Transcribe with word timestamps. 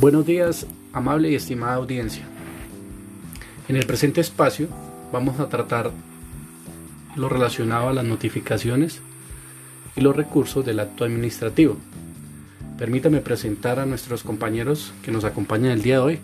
Buenos 0.00 0.24
días, 0.24 0.66
amable 0.94 1.30
y 1.30 1.34
estimada 1.34 1.74
audiencia. 1.74 2.24
En 3.68 3.76
el 3.76 3.84
presente 3.84 4.22
espacio 4.22 4.66
vamos 5.12 5.38
a 5.38 5.50
tratar 5.50 5.90
lo 7.16 7.28
relacionado 7.28 7.90
a 7.90 7.92
las 7.92 8.06
notificaciones 8.06 9.02
y 9.96 10.00
los 10.00 10.16
recursos 10.16 10.64
del 10.64 10.80
acto 10.80 11.04
administrativo. 11.04 11.76
Permítame 12.78 13.20
presentar 13.20 13.78
a 13.78 13.84
nuestros 13.84 14.22
compañeros 14.22 14.94
que 15.02 15.10
nos 15.12 15.24
acompañan 15.24 15.72
el 15.72 15.82
día 15.82 15.96
de 15.96 16.00
hoy. 16.00 16.18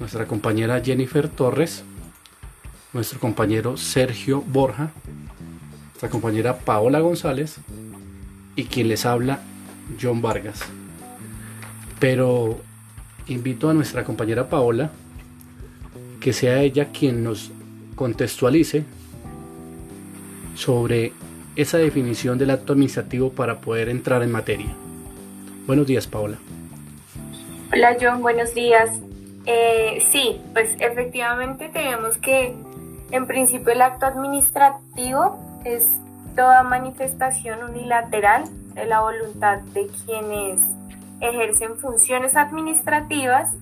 Nuestra 0.00 0.26
compañera 0.26 0.82
Jennifer 0.84 1.28
Torres, 1.28 1.84
nuestro 2.92 3.20
compañero 3.20 3.76
Sergio 3.76 4.40
Borja, 4.40 4.90
nuestra 5.90 6.10
compañera 6.10 6.58
Paola 6.58 6.98
González 6.98 7.58
y 8.56 8.64
quien 8.64 8.88
les 8.88 9.06
habla 9.06 9.38
John 10.02 10.20
Vargas. 10.22 10.64
Pero 12.00 12.58
invito 13.32 13.70
a 13.70 13.74
nuestra 13.74 14.04
compañera 14.04 14.48
Paola 14.48 14.90
que 16.20 16.32
sea 16.32 16.60
ella 16.60 16.88
quien 16.92 17.24
nos 17.24 17.50
contextualice 17.94 18.84
sobre 20.54 21.12
esa 21.56 21.78
definición 21.78 22.38
del 22.38 22.50
acto 22.50 22.74
administrativo 22.74 23.30
para 23.30 23.60
poder 23.60 23.88
entrar 23.88 24.22
en 24.22 24.30
materia. 24.30 24.68
Buenos 25.66 25.86
días, 25.86 26.06
Paola. 26.06 26.36
Hola, 27.72 27.96
John, 28.00 28.20
buenos 28.20 28.54
días. 28.54 28.90
Eh, 29.46 30.04
sí, 30.10 30.40
pues 30.52 30.76
efectivamente 30.78 31.70
tenemos 31.72 32.18
que, 32.18 32.54
en 33.10 33.26
principio, 33.26 33.72
el 33.72 33.80
acto 33.80 34.06
administrativo 34.06 35.38
es 35.64 35.84
toda 36.36 36.62
manifestación 36.62 37.62
unilateral 37.70 38.44
de 38.74 38.86
la 38.86 39.00
voluntad 39.00 39.60
de 39.74 39.88
quienes 40.04 40.60
ejercen 41.20 41.76
funciones 41.76 42.36
administrativas 42.36 43.52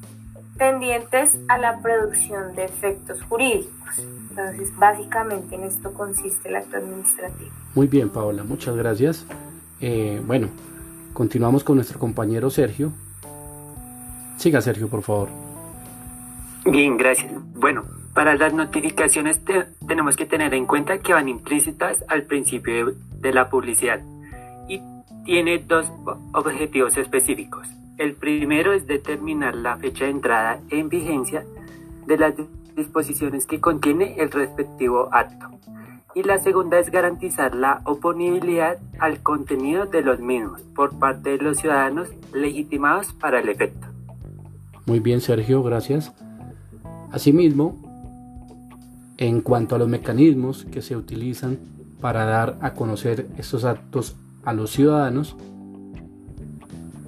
tendientes 0.56 1.38
a 1.48 1.58
la 1.58 1.80
producción 1.80 2.54
de 2.54 2.64
efectos 2.64 3.22
jurídicos. 3.22 3.98
Entonces, 4.30 4.76
básicamente 4.76 5.54
en 5.54 5.64
esto 5.64 5.92
consiste 5.92 6.48
el 6.48 6.56
acto 6.56 6.76
administrativo. 6.76 7.50
Muy 7.74 7.86
bien, 7.86 8.10
Paola, 8.10 8.44
muchas 8.44 8.76
gracias. 8.76 9.26
Eh, 9.80 10.20
bueno, 10.26 10.48
continuamos 11.12 11.64
con 11.64 11.76
nuestro 11.76 11.98
compañero 11.98 12.50
Sergio. 12.50 12.92
Siga, 14.36 14.60
Sergio, 14.60 14.88
por 14.88 15.02
favor. 15.02 15.28
Bien, 16.64 16.96
gracias. 16.96 17.32
Bueno, 17.54 17.84
para 18.14 18.34
las 18.34 18.52
notificaciones 18.52 19.40
tenemos 19.86 20.16
que 20.16 20.26
tener 20.26 20.54
en 20.54 20.66
cuenta 20.66 20.98
que 20.98 21.12
van 21.12 21.28
implícitas 21.28 22.04
al 22.08 22.24
principio 22.24 22.94
de 23.20 23.32
la 23.32 23.48
publicidad 23.48 24.00
tiene 25.28 25.58
dos 25.58 25.84
objetivos 26.32 26.96
específicos. 26.96 27.68
El 27.98 28.14
primero 28.14 28.72
es 28.72 28.86
determinar 28.86 29.54
la 29.54 29.76
fecha 29.76 30.06
de 30.06 30.12
entrada 30.12 30.58
en 30.70 30.88
vigencia 30.88 31.44
de 32.06 32.16
las 32.16 32.32
disposiciones 32.74 33.44
que 33.44 33.60
contiene 33.60 34.14
el 34.16 34.30
respectivo 34.30 35.10
acto. 35.12 35.50
Y 36.14 36.22
la 36.22 36.38
segunda 36.38 36.78
es 36.78 36.90
garantizar 36.90 37.54
la 37.54 37.82
oponibilidad 37.84 38.78
al 39.00 39.22
contenido 39.22 39.84
de 39.84 40.00
los 40.00 40.18
mismos 40.18 40.62
por 40.74 40.98
parte 40.98 41.36
de 41.36 41.44
los 41.44 41.58
ciudadanos 41.58 42.08
legitimados 42.32 43.12
para 43.12 43.40
el 43.40 43.50
efecto. 43.50 43.86
Muy 44.86 45.00
bien, 45.00 45.20
Sergio, 45.20 45.62
gracias. 45.62 46.10
Asimismo, 47.12 47.76
en 49.18 49.42
cuanto 49.42 49.74
a 49.74 49.78
los 49.78 49.88
mecanismos 49.88 50.64
que 50.72 50.80
se 50.80 50.96
utilizan 50.96 51.58
para 52.00 52.24
dar 52.24 52.56
a 52.62 52.72
conocer 52.72 53.26
estos 53.36 53.66
actos 53.66 54.16
a 54.48 54.54
los 54.54 54.70
ciudadanos, 54.70 55.36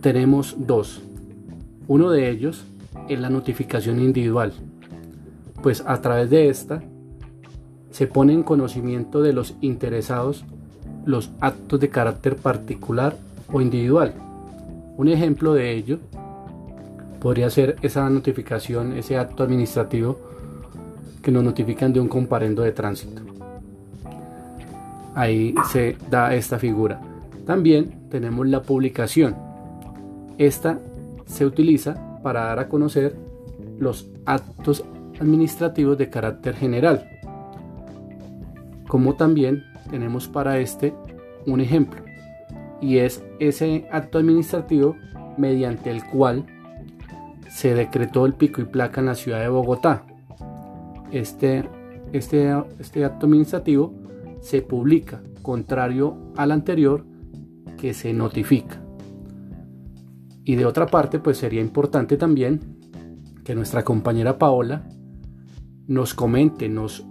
tenemos 0.03 0.57
dos. 0.59 1.01
Uno 1.89 2.11
de 2.11 2.29
ellos 2.29 2.67
es 3.09 3.19
la 3.19 3.31
notificación 3.31 3.99
individual, 3.99 4.53
pues 5.63 5.83
a 5.87 6.03
través 6.03 6.29
de 6.29 6.51
esta 6.51 6.83
se 7.91 8.07
pone 8.07 8.35
en 8.35 8.43
conocimiento 8.43 9.23
de 9.23 9.33
los 9.33 9.55
interesados 9.63 10.45
los 11.07 11.31
actos 11.41 11.81
de 11.81 11.89
carácter 11.89 12.37
particular 12.37 13.17
o 13.51 13.63
individual. 13.63 14.13
Un 14.99 15.09
ejemplo 15.09 15.55
de 15.55 15.73
ello 15.73 15.99
podría 17.21 17.49
ser 17.49 17.77
esa 17.81 18.09
notificación, 18.11 18.93
ese 18.93 19.17
acto 19.17 19.45
administrativo 19.45 20.19
que 21.23 21.31
nos 21.31 21.43
notifican 21.43 21.91
de 21.95 22.01
un 22.01 22.09
comparendo 22.09 22.61
de 22.61 22.73
tránsito. 22.73 23.23
Ahí 25.15 25.55
se 25.73 25.97
da 26.11 26.35
esta 26.35 26.59
figura. 26.59 27.01
También 27.45 28.09
tenemos 28.11 28.47
la 28.49 28.63
publicación. 28.63 29.37
Esta 30.39 30.79
se 31.27 31.47
utiliza 31.47 32.21
para 32.23 32.45
dar 32.45 32.59
a 32.59 32.69
conocer 32.69 33.17
los 33.79 34.09
actos 34.27 34.85
administrativos 35.21 35.99
de 35.99 36.11
carácter 36.11 36.55
general. 36.55 37.09
Como 38.89 39.15
también 39.15 39.65
tenemos 39.91 40.29
para 40.29 40.59
este 40.59 40.95
un 41.47 41.61
ejemplo 41.61 42.03
y 42.81 42.99
es 42.99 43.23
ese 43.39 43.87
acto 43.91 44.19
administrativo 44.19 44.97
mediante 45.37 45.91
el 45.91 46.05
cual 46.05 46.47
se 47.49 47.75
decretó 47.75 48.27
el 48.27 48.35
pico 48.35 48.61
y 48.61 48.65
placa 48.65 49.01
en 49.01 49.07
la 49.07 49.15
ciudad 49.15 49.41
de 49.41 49.49
Bogotá. 49.49 50.05
Este, 51.11 51.65
este, 52.13 52.55
este 52.79 53.05
acto 53.05 53.27
administrativo 53.27 53.93
se 54.41 54.63
publica, 54.63 55.21
contrario 55.43 56.17
al 56.37 56.53
anterior, 56.53 57.05
que 57.81 57.95
se 57.95 58.13
notifica. 58.13 58.79
Y 60.45 60.57
de 60.57 60.67
otra 60.67 60.87
parte, 60.87 61.19
pues 61.19 61.39
sería 61.39 61.61
importante 61.61 62.17
también 62.17 62.61
que 63.45 63.55
nuestra 63.55 63.85
compañera 63.85 64.39
Paola 64.39 64.87
nos 65.87 66.15
comente, 66.15 66.69
nos 66.69 67.05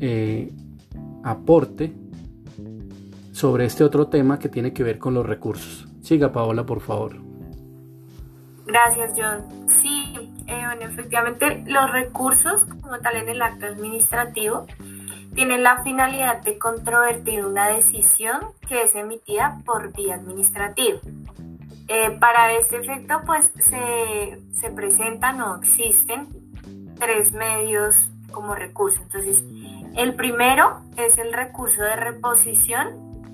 eh, 0.00 0.52
aporte 1.22 1.94
sobre 3.32 3.66
este 3.66 3.84
otro 3.84 4.08
tema 4.08 4.38
que 4.38 4.48
tiene 4.48 4.72
que 4.72 4.82
ver 4.82 4.98
con 4.98 5.14
los 5.14 5.24
recursos. 5.24 5.86
Siga 6.00 6.32
Paola, 6.32 6.66
por 6.66 6.80
favor. 6.80 7.16
Gracias, 8.66 9.12
John. 9.16 9.68
Sí, 9.68 10.04
eh, 10.48 10.62
bueno, 10.66 10.82
efectivamente 10.82 11.62
los 11.66 11.92
recursos, 11.92 12.64
como 12.82 12.98
tal 12.98 13.16
en 13.16 13.28
el 13.28 13.40
acto 13.40 13.66
administrativo, 13.66 14.66
tienen 15.36 15.62
la 15.62 15.82
finalidad 15.84 16.42
de 16.42 16.58
controvertir 16.58 17.44
una 17.44 17.68
decisión 17.68 18.40
que 18.66 18.82
es 18.82 18.94
emitida 18.94 19.58
por 19.66 19.92
vía 19.92 20.14
administrativa. 20.14 20.98
Eh, 21.88 22.10
para 22.18 22.52
este 22.52 22.78
efecto, 22.78 23.20
pues 23.26 23.44
se, 23.68 24.40
se 24.58 24.70
presentan 24.70 25.40
o 25.42 25.56
existen 25.56 26.26
tres 26.98 27.32
medios 27.32 27.94
como 28.32 28.54
recurso. 28.54 29.02
Entonces, 29.02 29.44
el 29.94 30.14
primero 30.14 30.80
es 30.96 31.18
el 31.18 31.34
recurso 31.34 31.82
de 31.82 31.96
reposición, 31.96 33.30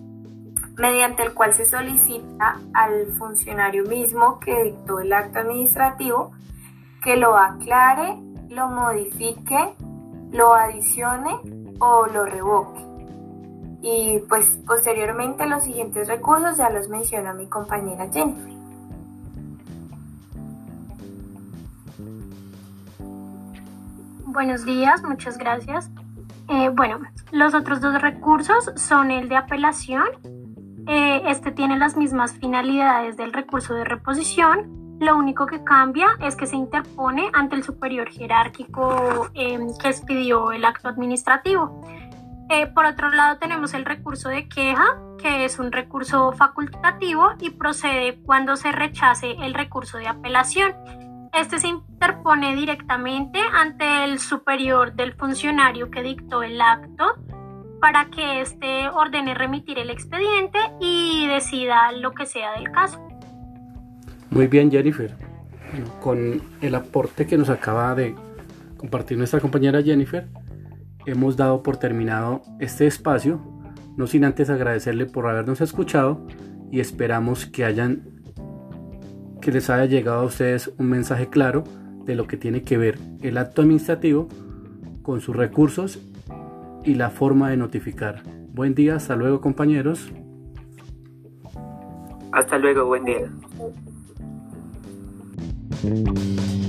mediante 0.76 1.22
el 1.22 1.34
cual 1.34 1.54
se 1.54 1.66
solicita 1.66 2.58
al 2.74 3.12
funcionario 3.16 3.84
mismo 3.84 4.40
que 4.40 4.64
dictó 4.64 4.98
el 4.98 5.12
acto 5.12 5.38
administrativo 5.38 6.32
que 7.04 7.16
lo 7.16 7.36
aclare, 7.36 8.16
lo 8.48 8.69
modifique, 8.69 9.74
lo 10.32 10.52
adicione 10.52 11.61
o 11.82 12.06
lo 12.06 12.25
revoque. 12.25 12.81
Y 13.82 14.20
pues 14.28 14.47
posteriormente 14.65 15.44
los 15.47 15.65
siguientes 15.65 16.06
recursos 16.06 16.56
ya 16.56 16.70
los 16.70 16.88
menciona 16.88 17.34
mi 17.34 17.47
compañera 17.47 18.09
Jennifer. 18.12 18.53
Buenos 24.26 24.65
días, 24.65 25.03
muchas 25.03 25.37
gracias. 25.37 25.91
Eh, 26.48 26.70
bueno, 26.72 27.00
los 27.32 27.53
otros 27.53 27.81
dos 27.81 28.00
recursos 28.00 28.70
son 28.76 29.10
el 29.10 29.28
de 29.28 29.37
apelación. 29.37 30.06
Eh, 30.87 31.23
este 31.26 31.50
tiene 31.50 31.76
las 31.78 31.96
mismas 31.96 32.32
finalidades 32.35 33.17
del 33.17 33.32
recurso 33.32 33.75
de 33.75 33.85
reposición, 33.85 34.81
lo 35.02 35.16
único 35.16 35.46
que 35.46 35.62
cambia 35.64 36.16
es 36.20 36.37
que 36.37 36.46
se 36.46 36.56
interpone 36.56 37.31
ante 37.32 37.56
el 37.56 37.62
superior 37.62 38.08
jerárquico 38.08 39.28
em, 39.34 39.69
que 39.76 39.88
expidió 39.88 40.52
el 40.52 40.64
acto 40.64 40.88
administrativo. 40.88 41.81
Eh, 42.49 42.66
por 42.69 42.84
otro 42.84 43.10
lado, 43.10 43.38
tenemos 43.38 43.75
el 43.75 43.84
recurso 43.84 44.28
de 44.28 44.49
queja, 44.49 44.99
que 45.19 45.44
es 45.44 45.58
un 45.58 45.72
recurso 45.72 46.32
facultativo 46.32 47.31
y 47.40 47.50
procede 47.50 48.20
cuando 48.25 48.56
se 48.56 48.72
rechace 48.72 49.32
el 49.40 49.54
recurso 49.54 49.99
de 49.99 50.08
apelación. 50.08 50.75
Este 51.32 51.58
se 51.58 51.69
interpone 51.69 52.54
directamente 52.54 53.40
ante 53.52 54.04
el 54.04 54.19
superior 54.19 54.93
del 54.94 55.14
funcionario 55.14 55.90
que 55.90 56.02
dictó 56.02 56.43
el 56.43 56.60
acto 56.60 57.14
para 57.81 58.10
que 58.10 58.43
éste 58.43 58.88
ordene 58.90 59.34
remitir 59.34 59.78
el 59.78 59.90
expediente 59.90 60.58
y 60.78 61.26
decida 61.26 61.90
lo 61.93 62.12
que 62.12 62.26
sea 62.26 62.52
del 62.52 62.70
caso. 62.70 63.12
Muy 64.32 64.46
bien, 64.46 64.70
Jennifer. 64.70 65.14
Con 66.00 66.40
el 66.62 66.75
aporte 66.75 67.26
que 67.26 67.37
nos 67.37 67.50
acaba 67.50 67.94
de 67.94 68.14
compartir 68.79 69.19
nuestra 69.19 69.40
compañera 69.40 69.82
Jennifer, 69.82 70.26
hemos 71.05 71.37
dado 71.37 71.62
por 71.62 71.76
terminado 71.76 72.40
este 72.58 72.87
espacio, 72.87 73.40
no 73.96 74.06
sin 74.06 74.25
antes 74.25 74.49
agradecerle 74.49 75.05
por 75.05 75.26
habernos 75.26 75.61
escuchado 75.61 76.26
y 76.70 76.81
esperamos 76.81 77.44
que 77.44 77.64
hayan 77.67 78.23
que 79.43 79.52
les 79.52 79.69
haya 79.69 79.84
llegado 79.84 80.20
a 80.20 80.25
ustedes 80.25 80.73
un 80.78 80.88
mensaje 80.88 81.28
claro 81.28 81.64
de 82.05 82.14
lo 82.14 82.26
que 82.26 82.37
tiene 82.37 82.62
que 82.62 82.78
ver 82.78 82.99
el 83.20 83.37
acto 83.37 83.61
administrativo 83.61 84.28
con 85.02 85.20
sus 85.20 85.37
recursos 85.37 86.00
y 86.85 86.94
la 86.94 87.11
forma 87.11 87.50
de 87.50 87.58
notificar. 87.58 88.23
Buen 88.55 88.75
día, 88.75 88.96
hasta 88.96 89.14
luego 89.14 89.40
compañeros. 89.40 90.11
Hasta 92.32 92.56
luego, 92.56 92.87
buen 92.87 93.05
día. 93.05 93.31
Mm-hmm. 95.84 96.62